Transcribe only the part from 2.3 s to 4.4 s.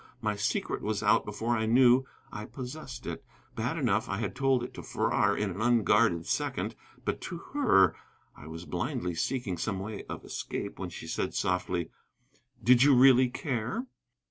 I possessed it. Bad enough had I